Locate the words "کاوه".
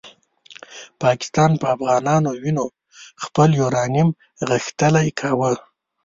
5.19-5.51